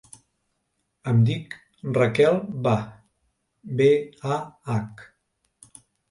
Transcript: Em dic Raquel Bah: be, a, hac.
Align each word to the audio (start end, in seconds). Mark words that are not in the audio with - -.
Em 1.09 1.17
dic 1.25 1.51
Raquel 1.97 2.37
Bah: 2.67 2.73
be, 3.81 3.89
a, 4.37 4.39
hac. 4.71 5.05